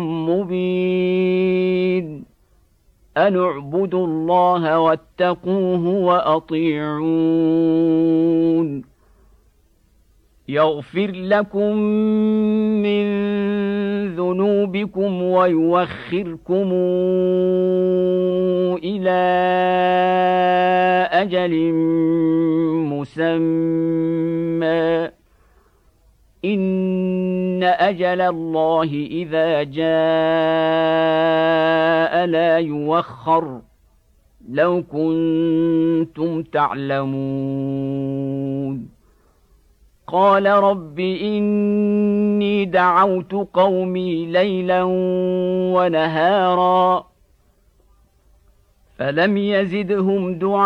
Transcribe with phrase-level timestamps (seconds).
[0.00, 2.24] مبين.
[3.16, 7.06] ان اعبدوا الله واتقوه وأطيعون.
[10.48, 11.76] يغفر لكم
[12.82, 13.06] من
[14.16, 16.72] ذنوبكم ويوخركم
[18.84, 19.22] إلى
[21.12, 21.72] أجل
[22.92, 25.08] مسمى.
[26.44, 26.95] إن
[27.66, 29.86] أجل الله إذا جاء
[32.26, 33.60] لا يوخر.
[34.48, 37.46] لو كنتم تعلمون.
[40.06, 44.82] قال رب إني دعوت قومي ليلا
[45.74, 47.06] ونهارا.
[48.98, 50.64] فلم يزدهم دعائي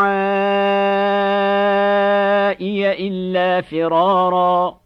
[3.09, 4.80] إلا فرارا.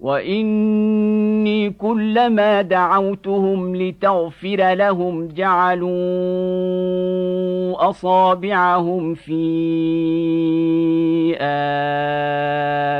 [0.00, 5.90] واني كلما دعوتهم لتغفر لهم جعلوا
[7.90, 9.40] اصابعهم في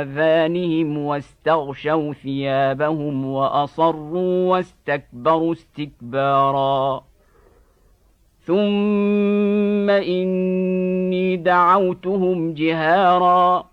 [0.01, 7.03] اذانهم واستغشوا ثيابهم واصروا واستكبروا استكبارا
[8.45, 13.70] ثم اني دعوتهم جهارا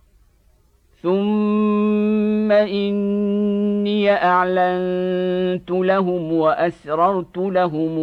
[1.03, 7.99] ثم اني اعلنت لهم واسررت لهم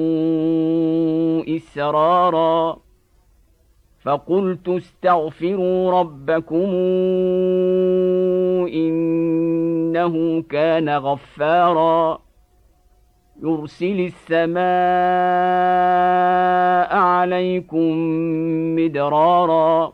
[1.56, 2.78] اسرارا
[4.02, 6.70] فقلت استغفروا ربكم
[8.74, 12.20] انه كان غفارا
[13.44, 14.66] يرسل السماء
[16.98, 17.92] عليكم
[18.76, 19.94] مدرارا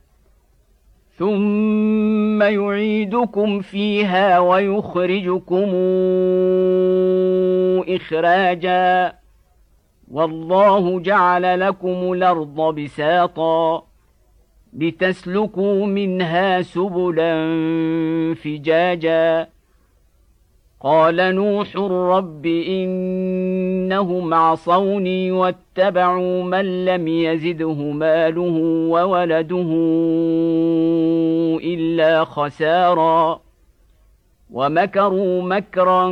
[1.21, 5.69] ثم يعيدكم فيها ويخرجكم
[7.95, 9.13] اخراجا
[10.11, 13.83] والله جعل لكم الأرض بساطا
[14.73, 17.33] لتسلكوا منها سبلا
[18.33, 19.47] فجاجا
[20.83, 28.57] قال نوح رب إنهم عصوني واتبعوا من لم يزده ماله
[28.89, 29.69] وولده
[31.63, 33.39] إلا خسارا
[34.51, 36.07] ومكروا مكرا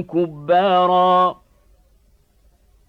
[0.00, 1.43] كبارا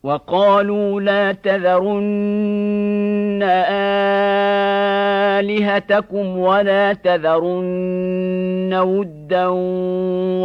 [0.06, 3.44] وقالوا لا تذرن
[5.42, 9.48] آلهتكم ولا تذرن ودا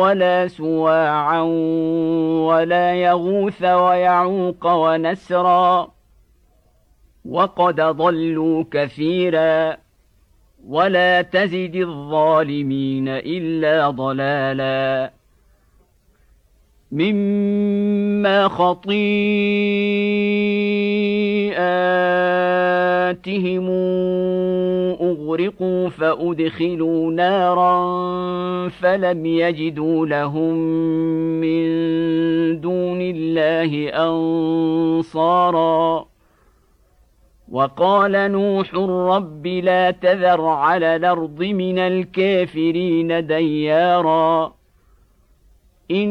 [0.01, 1.41] ولا سواعا
[2.49, 5.91] ولا يغوث ويعوق ونسرا
[7.25, 9.77] وقد ضلوا كثيرا
[10.69, 15.11] ولا تزد الظالمين إلا ضلالا
[16.93, 17.70] مما
[18.49, 18.91] خطيئاتهم
[25.01, 30.55] اغرقوا فادخلوا نارا فلم يجدوا لهم
[31.41, 31.71] من
[32.61, 36.11] دون الله انصارا
[37.51, 44.53] وقال نوح رب لا تذر على الأرض من الكافرين ديارا
[45.91, 46.11] إن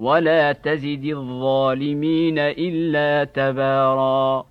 [0.00, 4.49] ولا تزد الظالمين إلا تباراً